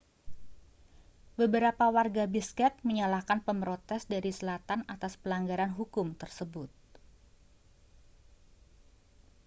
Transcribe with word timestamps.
beberapa 1.39 1.85
warga 1.95 2.23
bishkek 2.33 2.73
menyalahkan 2.87 3.37
pemrotes 3.47 4.01
dari 4.13 4.31
selatan 4.39 4.79
atas 4.93 5.13
pelanggaran 5.21 5.69
hukum 5.77 6.07
tersebut 6.17 6.73